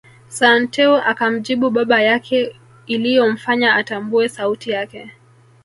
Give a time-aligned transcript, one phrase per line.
[0.37, 2.55] Santeu akamjibu baba yake
[2.85, 5.11] iliyomfanya atambue sauti yake